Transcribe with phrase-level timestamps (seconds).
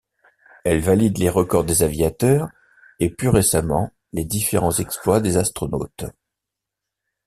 [0.63, 2.47] Elle valide les records des aviateurs
[2.99, 6.05] et, plus récemment, les différents exploits des astronautes.